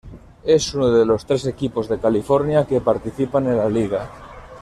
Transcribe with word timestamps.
Es 0.45 0.73
uno 0.73 0.89
de 0.89 1.05
los 1.05 1.27
tres 1.27 1.45
equipos 1.45 1.87
de 1.87 1.99
California 1.99 2.65
que 2.65 2.81
participan 2.81 3.45
en 3.45 3.57
la 3.57 3.69
liga. 3.69 4.09